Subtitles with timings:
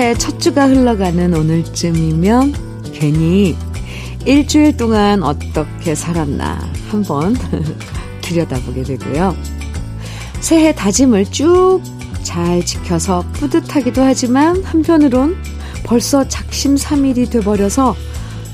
[0.00, 2.54] 새해 첫 주가 흘러가는 오늘쯤이면
[2.94, 3.54] 괜히
[4.24, 6.58] 일주일 동안 어떻게 살았나
[6.88, 7.36] 한번
[8.22, 9.36] 들여다보게 되고요.
[10.40, 11.82] 새해 다짐을 쭉
[12.22, 15.36] 잘 지켜서 뿌듯하기도 하지만 한편으론
[15.84, 17.94] 벌써 작심삼일이 돼버려서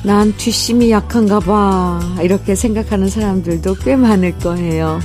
[0.03, 4.99] 난 뒷심이 약한가 봐 이렇게 생각하는 사람들도 꽤 많을 거예요.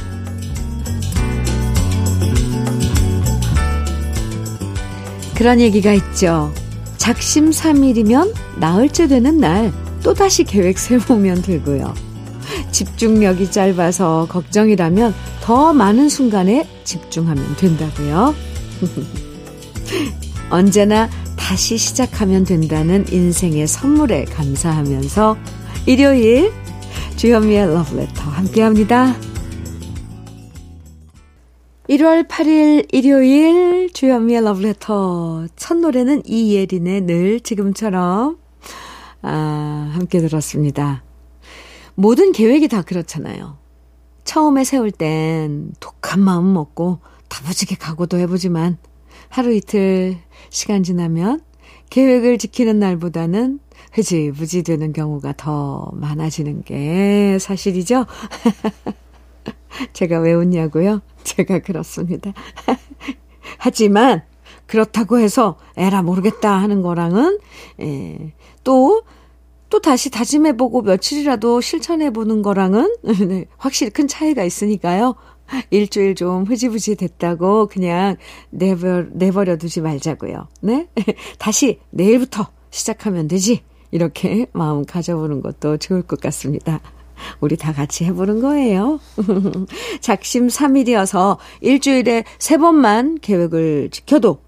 [5.41, 6.53] 그런 얘기가 있죠.
[6.97, 9.73] 작심삼일이면 나흘째 되는 날
[10.03, 11.95] 또다시 계획 세우면 되고요.
[12.69, 18.35] 집중력이 짧아서 걱정이라면 더 많은 순간에 집중하면 된다고요.
[20.51, 25.37] 언제나 다시 시작하면 된다는 인생의 선물에 감사하면서
[25.87, 26.51] 일요일
[27.15, 29.30] 주현미의 러브레터 함께합니다.
[31.91, 38.37] 1월 8일 일요일 주현미의 러브레터 첫 노래는 이예린의 늘 지금처럼
[39.21, 41.03] 아, 함께 들었습니다.
[41.95, 43.57] 모든 계획이 다 그렇잖아요.
[44.23, 48.77] 처음에 세울 땐 독한 마음 먹고 다부지게 각오도 해보지만
[49.27, 50.15] 하루 이틀
[50.49, 51.41] 시간 지나면
[51.89, 53.59] 계획을 지키는 날보다는
[53.91, 58.05] 흐지부지 되는 경우가 더 많아지는 게 사실이죠.
[59.91, 61.01] 제가 왜 웃냐고요?
[61.31, 62.33] 제가 그렇습니다.
[63.57, 64.23] 하지만
[64.65, 67.39] 그렇다고 해서 에라 모르겠다 하는 거랑은
[67.81, 68.33] 예,
[68.63, 69.03] 또,
[69.69, 72.95] 또 다시 다짐해보고 며칠이라도 실천해보는 거랑은
[73.27, 75.15] 네, 확실히 큰 차이가 있으니까요.
[75.69, 78.15] 일주일 좀 흐지부지 됐다고 그냥
[78.51, 80.47] 내버, 내버려 두지 말자고요.
[80.61, 80.87] 네?
[81.37, 83.63] 다시 내일부터 시작하면 되지.
[83.91, 86.79] 이렇게 마음 가져보는 것도 좋을 것 같습니다.
[87.39, 88.99] 우리 다 같이 해보는 거예요.
[90.01, 94.39] 작심 3일이어서 일주일에 3번만 계획을 지켜도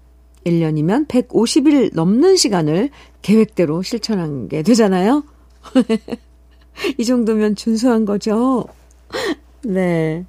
[0.44, 2.90] 1년이면 150일 넘는 시간을
[3.22, 5.24] 계획대로 실천한 게 되잖아요.
[6.98, 8.66] 이 정도면 준수한 거죠.
[9.64, 10.24] 네.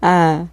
[0.00, 0.48] 아,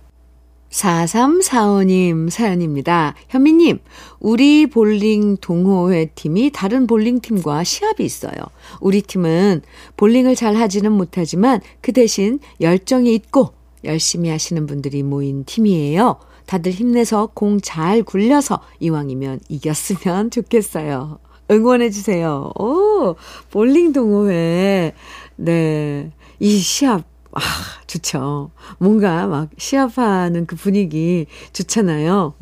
[0.76, 3.16] 4345님 사연입니다.
[3.30, 3.80] 현미님,
[4.20, 8.34] 우리 볼링 동호회 팀이 다른 볼링 팀과 시합이 있어요.
[8.82, 9.62] 우리 팀은
[9.96, 13.54] 볼링을 잘 하지는 못하지만 그 대신 열정이 있고
[13.86, 16.18] 열심히 하시는 분들이 모인 팀이에요.
[16.46, 21.20] 다들 힘내서 공 잘 굴려서 이왕이면 이겼으면 좋겠어요.
[21.50, 22.52] 응원해주세요.
[22.60, 23.16] 오,
[23.50, 24.94] 볼링 동호회.
[25.38, 26.12] 네.
[26.40, 27.40] 이 시합 아,
[27.88, 28.52] 좋죠.
[28.80, 32.34] 뭔가 막 시합하는 그 분위기 좋잖아요.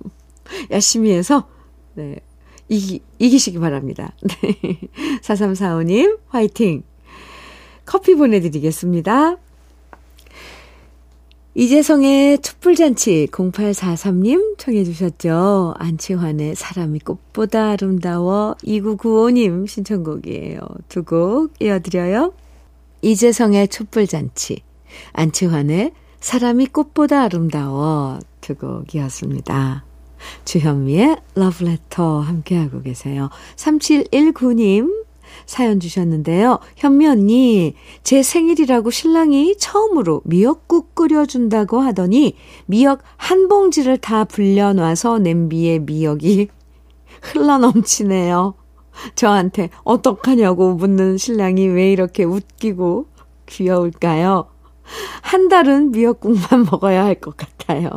[0.70, 1.48] 열심히 해서,
[1.94, 2.16] 네,
[2.68, 4.12] 이기, 이기시기 바랍니다.
[4.42, 4.80] 네.
[5.22, 6.82] 4345님, 화이팅!
[7.86, 9.36] 커피 보내드리겠습니다.
[11.54, 15.74] 이재성의 촛불잔치 0843님 청해 주셨죠.
[15.76, 20.60] 안치환의 사람이 꽃보다 아름다워 2995님 신청곡이에요.
[20.88, 22.32] 두 곡 이어드려요.
[23.02, 24.62] 이재성의 촛불잔치,
[25.12, 29.84] 안치환의 사람이 꽃보다 아름다워 두 곡이었습니다.
[30.44, 33.28] 주현미의 러브레터 함께하고 계세요.
[33.56, 35.04] 3719님
[35.46, 36.60] 사연 주셨는데요.
[36.76, 37.74] 현미 언니,
[38.04, 42.36] 제 생일이라고 신랑이 처음으로 미역국 끓여준다고 하더니
[42.66, 46.48] 미역 한 봉지를 다 불려놔서 냄비에 미역이
[47.22, 48.54] 흘러넘치네요.
[49.14, 53.06] 저한테 어떡하냐고 묻는 신랑이 왜 이렇게 웃기고
[53.46, 54.46] 귀여울까요?
[55.22, 57.88] 한 달은 미역국만 먹어야 할 것 같아요.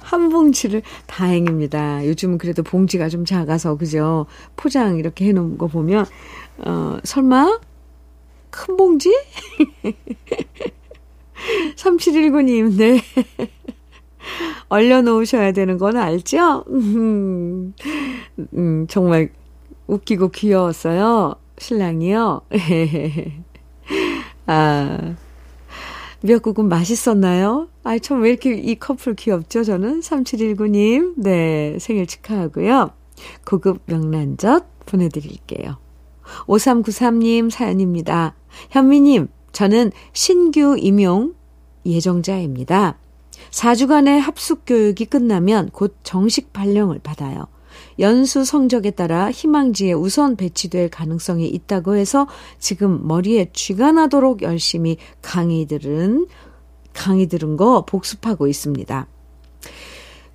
[0.00, 2.06] 한 봉지를 다행입니다.
[2.06, 4.26] 요즘은 그래도 봉지가 좀 작아서 그죠?
[4.56, 6.04] 포장 이렇게 해놓은 거 보면
[6.58, 7.58] 어 설마
[8.50, 9.10] 큰 봉지?
[11.76, 13.00] 3719님, 네.
[14.68, 16.64] 얼려놓으셔야 되는 건 알죠?
[16.68, 17.74] 음,
[18.54, 19.30] 음, 정말
[19.86, 21.34] 웃기고 귀여웠어요.
[21.58, 22.42] 신랑이요.
[24.46, 25.14] 아,
[26.22, 27.68] 미역국은 맛있었나요?
[27.84, 30.00] 아이, 참, 왜 이렇게 이 커플 귀엽죠, 저는?
[30.00, 32.90] 3719님, 네, 생일 축하하고요.
[33.44, 35.78] 고급 명란젓 보내드릴게요.
[36.46, 38.34] 5393님 사연입니다.
[38.70, 41.34] 현미님, 저는 신규 임용
[41.84, 42.98] 예정자입니다.
[43.50, 47.46] 4주간의 합숙 교육이 끝나면 곧 정식 발령을 받아요.
[47.98, 52.26] 연수 성적에 따라 희망지에 우선 배치될 가능성이 있다고 해서
[52.58, 56.26] 지금 머리에 쥐가 나도록 열심히 강의 들은,
[56.92, 59.06] 강의 들은 거 복습하고 있습니다.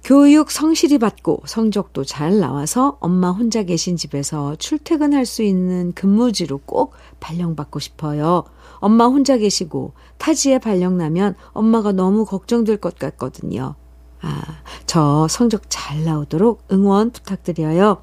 [0.07, 6.93] 교육 성실히 받고 성적도 잘 나와서 엄마 혼자 계신 집에서 출퇴근할 수 있는 근무지로 꼭
[7.19, 8.45] 발령받고 싶어요.
[8.75, 13.75] 엄마 혼자 계시고 타지에 발령 나면 엄마가 너무 걱정될 것 같거든요.
[14.21, 14.41] 아,
[14.85, 18.01] 저 성적 잘 나오도록 응원 부탁드려요.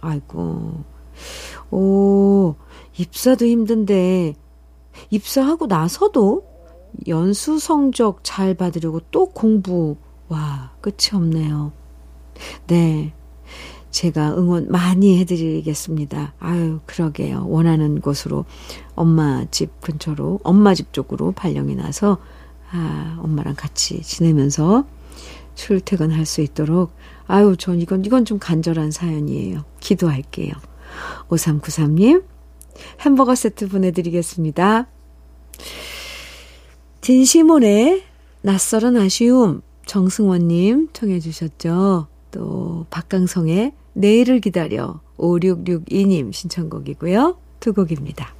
[0.00, 0.84] 아이고,
[1.70, 2.54] 오,
[2.96, 4.34] 입사도 힘든데,
[5.10, 6.46] 입사하고 나서도
[7.06, 9.96] 연수 성적 잘 받으려고 또 공부,
[10.28, 11.72] 와, 끝이 없네요.
[12.66, 13.12] 네.
[13.90, 16.34] 제가 응원 많이 해드리겠습니다.
[16.38, 17.46] 아유, 그러게요.
[17.48, 18.44] 원하는 곳으로
[18.94, 22.18] 엄마 집 근처로, 엄마 집 쪽으로 발령이 나서,
[22.70, 24.84] 아, 엄마랑 같이 지내면서
[25.58, 26.92] 출퇴근할 수 있도록,
[27.26, 29.64] 아유, 전 이건, 이건 좀 간절한 사연이에요.
[29.80, 30.52] 기도할게요.
[31.28, 32.22] 5393님,
[33.00, 34.86] 햄버거 세트 보내드리겠습니다.
[37.00, 38.04] 진시몬의
[38.42, 42.06] 낯설은 아쉬움, 정승원님 청해 주셨죠.
[42.30, 47.36] 또, 박강성의 내일을 기다려, 5662님 신청곡이고요.
[47.58, 48.32] 두 곡입니다.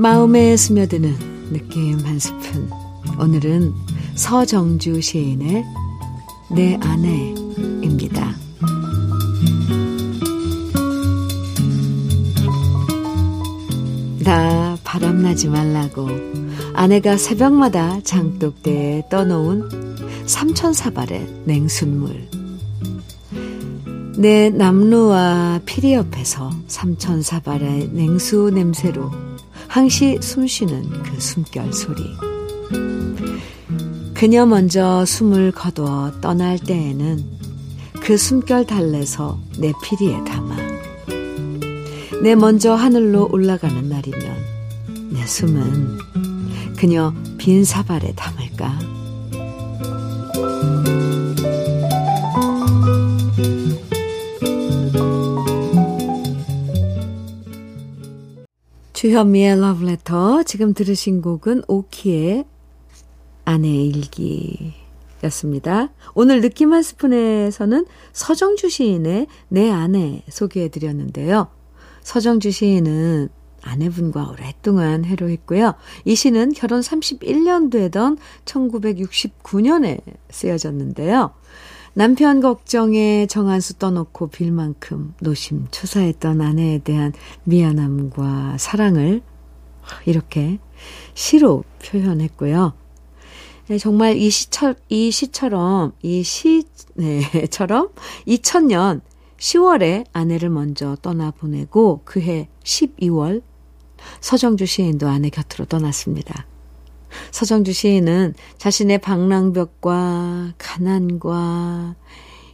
[0.00, 2.70] 마음에 스며드는 느낌 한 스푼.
[3.18, 3.74] 오늘은
[4.14, 5.64] 서정주 시인의
[6.52, 8.32] 내 아내입니다.
[14.24, 16.06] 다 바람나지 말라고
[16.74, 19.68] 아내가 새벽마다 장독대에 떠놓은
[20.26, 22.28] 삼천사발의 냉순물.
[24.16, 29.10] 내 남루와 피리 옆에서 삼천사발의 냉수 냄새로
[29.78, 32.02] 항시 숨쉬는 그 숨결 소리.
[34.12, 37.24] 그녀 먼저 숨을 거두어 떠날 때에는
[38.00, 40.56] 그 숨결 달래서 내 피리에 담아.
[42.24, 44.36] 내 먼저 하늘로 올라가는 날이면
[45.12, 45.98] 내 숨은
[46.76, 48.97] 그녀 빈 사발에 담을까?
[58.98, 60.42] 주현미의 러브레터.
[60.42, 62.44] 지금 들으신 곡은 오키의
[63.44, 63.92] 아내의
[65.20, 65.92] 일기였습니다.
[66.14, 71.46] 오늘 느낌 한 스푼에서는 서정주 시인의 내 아내 소개해 드렸는데요.
[72.02, 73.28] 서정주 시인은
[73.62, 75.74] 아내분과 오랫동안 해로했고요.
[76.04, 80.00] 이 시는 결혼 31년 되던 1969년에
[80.30, 81.30] 쓰여졌는데요.
[81.94, 87.12] 남편 걱정에 정한수 떠놓고 빌 만큼 노심초사했던 아내에 대한
[87.44, 89.22] 미안함과 사랑을
[90.06, 90.58] 이렇게
[91.14, 92.74] 시로 표현했고요.
[93.68, 97.90] 네, 정말 이 시처, 이 시처럼, 이 시처럼
[98.26, 99.02] 2000년
[99.36, 103.42] 10월에 아내를 먼저 떠나 보내고 그해 12월
[104.20, 106.47] 서정주 시인도 아내 곁으로 떠났습니다.
[107.30, 111.94] 서정주 시인은 자신의 방랑벽과 가난과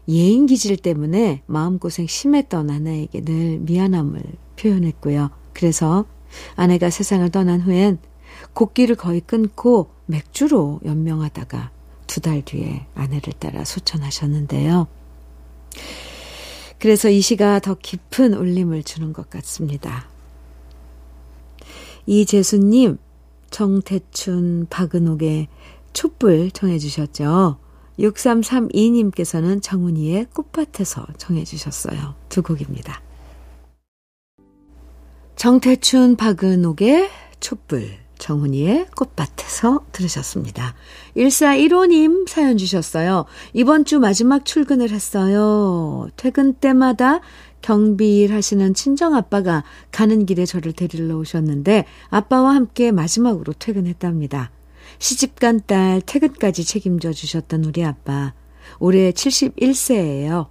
[0.09, 4.23] 예인 기질 때문에 마음고생 심했던 아내에게 늘 미안함을
[4.57, 5.31] 표현했고요.
[5.53, 6.05] 그래서
[6.57, 7.99] 아내가 세상을 떠난 후엔
[8.53, 11.71] 곡기를 거의 끊고 맥주로 연명하다가
[12.07, 14.87] 두 달 뒤에 아내를 따라 소천하셨는데요.
[16.79, 20.07] 그래서 이 시가 더 깊은 울림을 주는 것 같습니다.
[22.07, 22.99] 이재수님,
[23.55, 25.47] 정태춘, 박은옥의
[25.93, 27.57] 촛불 청해 주셨죠.
[28.01, 32.17] 6332님께서는 정훈이의 꽃밭에서 청해 주셨어요.
[32.29, 33.01] 두 곡입니다.
[35.37, 37.09] 정태춘, 박은옥의
[37.39, 40.75] 촛불, 정훈이의 꽃밭에서 들으셨습니다.
[41.17, 43.25] 1415님 사연 주셨어요.
[43.53, 46.09] 이번 주 마지막 출근을 했어요.
[46.17, 47.21] 퇴근 때마다
[47.65, 54.51] 경비일 하시는 친정 아빠가 가는 길에 저를 데리러 오셨는데 아빠와 함께 마지막으로 퇴근했답니다.
[54.99, 58.35] 시집간 딸 퇴근까지 책임져 주셨던 우리 아빠.
[58.81, 60.49] 올해 71세예요.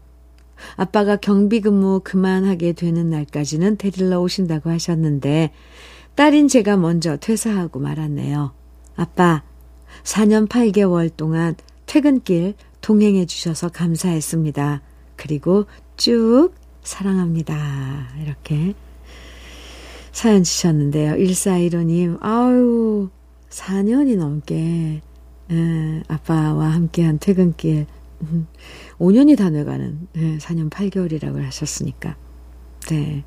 [0.75, 5.51] 아빠가 경비 근무 그만하게 되는 날까지는 데리러 오신다고 하셨는데
[6.15, 8.53] 딸인 제가 먼저 퇴사하고 말았네요.
[8.95, 9.43] 아빠,
[10.03, 11.53] 4년 8개월 동안
[11.85, 14.81] 퇴근길 동행해 주셔서 감사했습니다.
[15.15, 15.65] 그리고
[15.95, 16.53] 쭉
[16.83, 18.09] 사랑합니다.
[18.21, 18.73] 이렇게
[20.11, 21.13] 사연 주셨는데요.
[21.13, 23.09] 1415님, 아유,
[23.49, 25.01] 4년이 넘게,
[25.51, 27.87] 에, 아빠와 함께한 퇴근길,
[28.99, 32.15] 5년이 음, 다 돼가는, 네, 4년 8개월이라고 하셨으니까.
[32.89, 33.23] 네.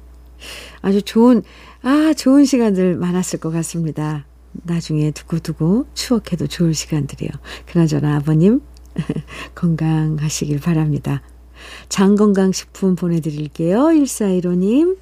[0.83, 1.43] 아주 좋은,
[1.83, 4.27] 아, 좋은 시간들 많았을 것 같습니다.
[4.53, 7.31] 나중에 두고두고 추억해도 좋을 시간들이요.
[7.67, 8.61] 그나저나 아버님,
[9.55, 11.23] 건강하시길 바랍니다.
[11.89, 13.79] 장건강식품 보내드릴게요.
[13.87, 14.99] 1415님.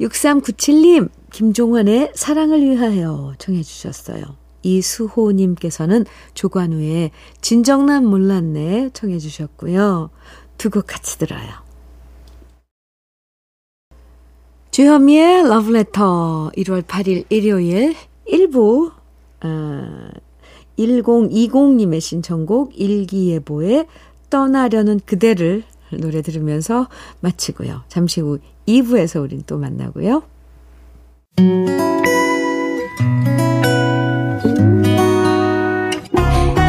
[0.00, 4.22] 6397님, 김종환의 사랑을 위하여 청해주셨어요.
[4.62, 6.04] 이수호님께서는
[6.34, 10.10] 조관우의 진정난 몰랐네 청해주셨고요.
[10.58, 11.64] 두 곡 같이 들어요.
[14.70, 17.94] 주현미의 러브레터 1월 8일 일요일
[18.26, 18.92] 1부
[19.44, 20.08] 어,
[20.78, 23.86] 1020님의 신청곡 일기예보의
[24.34, 25.62] 떠나려는 그대를
[25.92, 26.88] 노래 들으면서
[27.20, 27.84] 마치고요.
[27.86, 30.24] 잠시 후 2부에서 우린 또 만나고요.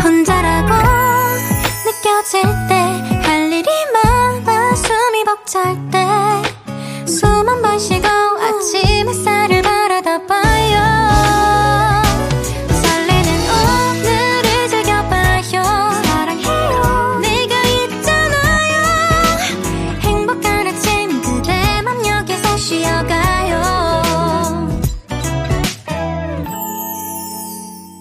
[0.03, 0.74] 혼자라고
[1.86, 2.75] 느껴질 때
[3.25, 5.94] 할 일이 많아 숨이 벅찰 때
[22.65, 23.62] 쉬어가요.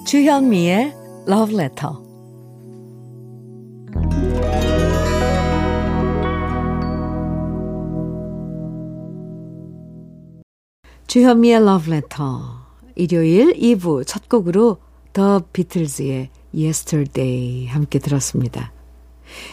[0.07, 0.95] 주현미의
[1.29, 1.93] Love Letter.
[11.09, 12.31] 주현미의 Love Letter.
[12.95, 14.79] 일요일 2부 첫 곡으로
[15.13, 18.74] 더 비틀즈의 Yesterday 함께 들었습니다.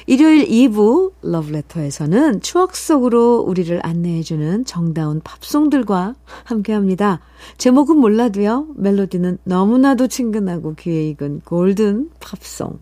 [0.07, 7.19] 일요일 2부 러브레터에서는 추억 속으로 우리를 안내해주는 정다운 팝송들과 함께합니다.
[7.57, 8.67] 제목은 몰라도요.
[8.75, 12.79] 멜로디는 너무나도 친근하고 귀에 익은 골든 팝송.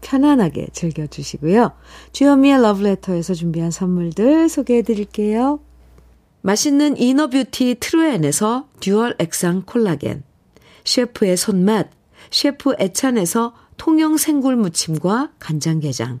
[0.00, 1.72] 편안하게 즐겨주시고요.
[2.12, 5.60] 주현미의 러브레터에서 준비한 선물들 소개해드릴게요.
[6.42, 10.24] 맛있는 이너뷰티 트루엔에서 듀얼 액상 콜라겐,
[10.84, 11.88] 셰프의 손맛,
[12.30, 16.20] 셰프 애찬에서 통영 생굴 무침과 간장게장,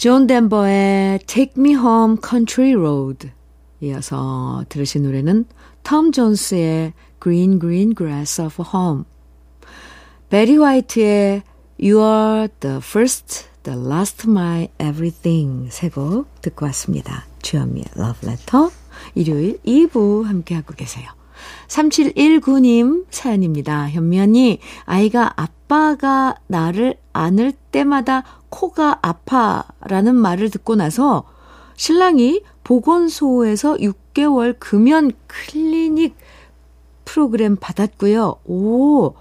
[0.00, 3.32] 존 덴버의 Take Me Home Country Road
[3.82, 5.44] 이어서 들으신 노래는
[5.82, 9.04] 톰 존스의 Green Green Grass of Home
[10.30, 11.42] 베리 화이트의
[11.78, 17.26] You are the first, the last, my everything 세곡 듣고 왔습니다.
[17.42, 18.70] 주현미의 Love Letter
[19.14, 21.10] 일요일 2부 함께하고 계세요.
[21.68, 23.90] 3719님 사연입니다.
[23.90, 31.24] 현미 언니, 아이가 아빠가 나를 안을 때마다 코가 아파라는 말을 듣고 나서
[31.76, 36.14] 신랑이 보건소에서 6개월 금연 클리닉
[37.04, 38.36] 프로그램 받았고요.
[38.44, 39.14] 오,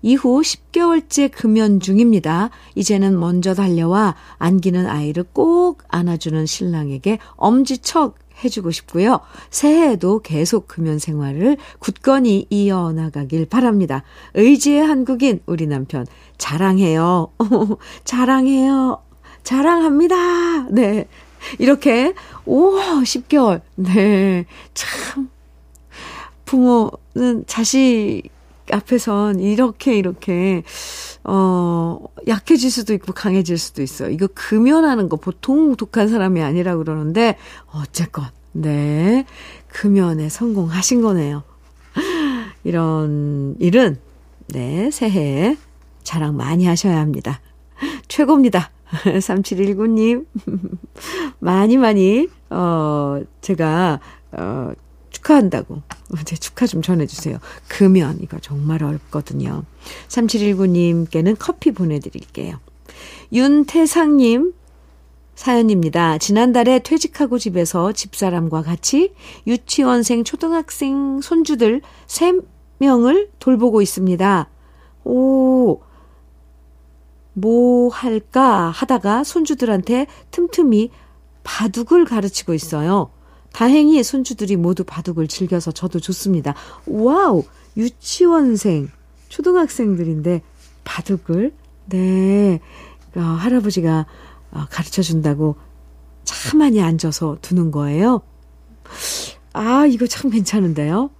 [0.00, 2.50] 이후 10개월째 금연 중입니다.
[2.74, 9.20] 이제는 먼저 달려와 안기는 아이를 꼭 안아주는 신랑에게 엄지척 해주고 싶고요.
[9.50, 14.02] 새해에도 계속 금연 생활을 굳건히 이어나가길 바랍니다.
[14.34, 16.06] 의지의 한국인 우리 남편
[16.38, 17.28] 자랑해요.
[18.04, 19.02] 자랑해요.
[19.42, 20.68] 자랑합니다.
[20.70, 21.06] 네.
[21.58, 22.14] 이렇게
[22.46, 23.60] 오 10개월.
[23.76, 24.46] 네.
[24.72, 25.28] 참
[26.44, 28.22] 부모는 자식
[28.72, 30.62] 앞에선 이렇게 이렇게
[31.24, 34.10] 어 약해질 수도 있고 강해질 수도 있어요.
[34.10, 37.36] 이거 금연하는 거 보통 독한 사람이 아니라 그러는데
[37.72, 39.26] 어쨌건 네
[39.68, 41.42] 금연에 성공하신 거네요.
[42.64, 43.98] 이런 일은
[44.48, 45.56] 네 새해에
[46.04, 47.40] 자랑 많이 하셔야 합니다.
[48.06, 48.70] 최고입니다.
[49.04, 50.26] 3719님
[51.40, 53.98] 많이 많이 어 제가
[54.32, 54.72] 어
[55.10, 55.82] 축하한다고.
[56.24, 57.38] 제 축하 좀 전해주세요.
[57.68, 59.64] 금연, 이거 정말 어렵거든요.
[60.08, 62.58] 3719님께는 커피 보내드릴게요.
[63.32, 64.52] 윤태상님,
[65.34, 66.18] 사연입니다.
[66.18, 69.14] 지난달에 퇴직하고 집에서 집사람과 같이
[69.46, 74.48] 유치원생, 초등학생 손주들 3명을 돌보고 있습니다.
[75.04, 75.80] 오,
[77.34, 80.90] 뭐 할까 하다가 손주들한테 틈틈이
[81.42, 83.10] 바둑을 가르치고 있어요.
[83.52, 86.54] 다행히 손주들이 모두 바둑을 즐겨서 저도 좋습니다.
[86.86, 87.44] 와우!
[87.76, 88.88] 유치원생,
[89.28, 90.42] 초등학생들인데
[90.84, 91.52] 바둑을,
[91.86, 92.60] 네,
[93.16, 94.06] 어, 할아버지가
[94.52, 95.56] 어, 가르쳐 준다고
[96.24, 98.22] 차분히 앉아서 두는 거예요.
[99.52, 101.10] 아, 이거 참 괜찮은데요?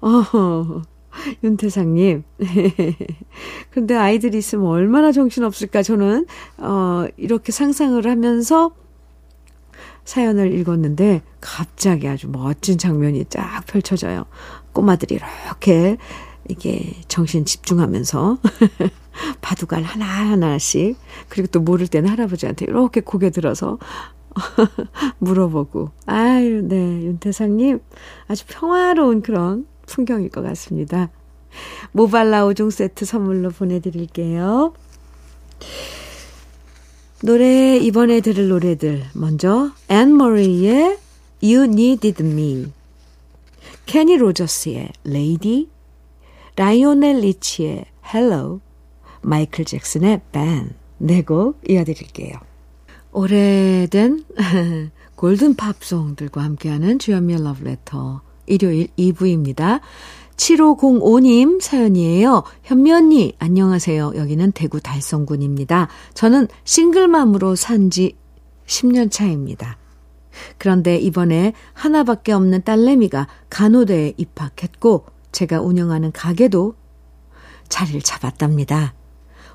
[0.00, 0.82] 어,
[1.42, 2.24] 윤태상님.
[3.70, 6.26] 근데 아이들이 있으면 얼마나 정신없을까, 저는,
[6.58, 8.72] 어, 이렇게 상상을 하면서
[10.04, 14.26] 사연을 읽었는데, 갑자기 아주 멋진 장면이 쫙 펼쳐져요.
[14.72, 15.96] 꼬마들이 이렇게,
[16.48, 18.38] 이게 정신 집중하면서,
[19.42, 20.96] 바둑알 하나하나씩,
[21.28, 23.78] 그리고 또 모를 때는 할아버지한테 이렇게 고개 들어서,
[25.18, 25.90] 물어보고.
[26.06, 27.80] 아유, 네, 윤태상님.
[28.28, 31.10] 아주 평화로운 그런 풍경일 것 같습니다.
[31.92, 34.72] 모발라 5종 세트 선물로 보내드릴게요.
[37.22, 39.04] 노래, 이번에 들을 노래들.
[39.14, 40.98] 먼저, 앤 머리의
[41.42, 42.72] You Needed Me.
[43.86, 45.68] 케니 로저스의 Lady.
[46.56, 48.60] 라이오넬 리치의 Hello.
[49.20, 50.74] 마이클 잭슨의 Ben.
[50.98, 52.34] 네곡 이어드릴게요.
[53.12, 54.24] 오래된
[55.16, 58.22] 골든 팝송들과 함께하는 주현미의 러브레터.
[58.46, 59.80] 일요일 2부입니다.
[60.36, 62.42] 7505님 사연이에요.
[62.92, 64.12] 언니, 안녕하세요.
[64.16, 65.88] 여기는 대구 달성군입니다.
[66.14, 68.16] 저는 싱글맘으로 산 지
[68.66, 69.76] 10년 차입니다.
[70.58, 76.74] 그런데 이번에 하나밖에 없는 딸내미가 간호대에 입학했고, 제가 운영하는 가게도
[77.68, 78.94] 자리를 잡았답니다.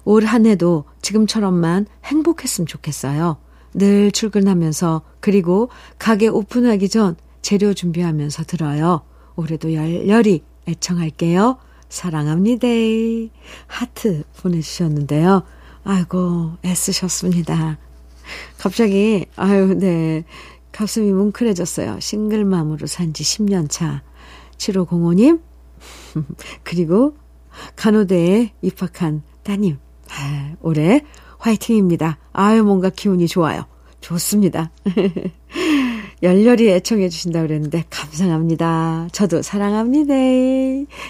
[0.05, 3.37] 올 한 해도 지금처럼만 행복했으면 좋겠어요.
[3.73, 7.15] 늘 출근하면서, 그리고 가게 오픈하기 전
[7.47, 9.03] 재료 준비하면서 들어요.
[9.37, 11.57] 올해도 열렬히 애청할게요.
[11.87, 12.67] 사랑합니다.
[13.67, 15.43] 하트 보내주셨는데요.
[15.85, 17.77] 아이고, 애쓰셨습니다.
[18.57, 20.25] 갑자기, 아유, 네.
[20.73, 22.01] 가슴이 뭉클해졌어요.
[22.01, 24.03] 싱글맘으로 산 지 10년 차.
[24.57, 25.39] 7505님,
[26.63, 27.15] 그리고
[27.77, 29.77] 간호대에 입학한 따님.
[30.09, 31.01] 아, 올해
[31.39, 32.17] 화이팅입니다.
[32.33, 33.63] 아유, 뭔가 기운이 좋아요.
[34.01, 34.69] 좋습니다.
[36.23, 39.07] 열렬히 애청해 주신다 그랬는데 감사합니다.
[39.11, 40.13] 저도 사랑합니다.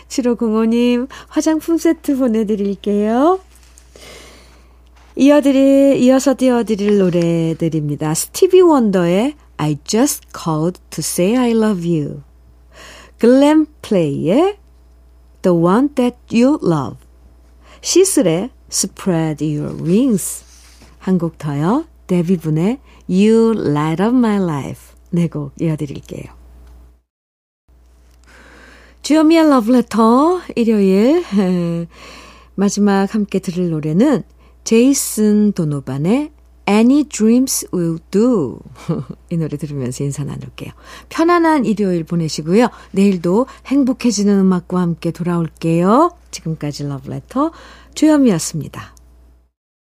[0.09, 3.39] 7505님 화장품 세트 보내드릴게요.
[5.15, 8.13] 이어드릴, 이어서 띄워드릴 노래들입니다.
[8.13, 12.21] 스티비 원더의 I just called to say I love you.
[13.17, 14.57] 글램 플레이의
[15.41, 16.97] The one that you love.
[17.81, 20.43] 시슬의 Spread your wings.
[20.99, 21.85] 한 곡 더요.
[22.07, 24.86] 데뷔분의 You light up my life.
[25.11, 26.25] 네곡 이어드릴게요.
[29.01, 31.23] 주요미의 러브레터 일요일
[32.55, 34.23] 마지막 함께 들을 노래는
[34.63, 36.31] 제이슨 도노반의
[36.67, 38.59] Any Dreams Will Do
[39.31, 40.73] 이 노래 들으면서 인사 나눌게요.
[41.07, 42.67] 편안한 일요일 보내시고요.
[42.91, 46.11] 내일도 행복해지는 음악과 함께 돌아올게요.
[46.31, 47.51] 지금까지 러브레터
[47.95, 48.96] 주현미였습니다.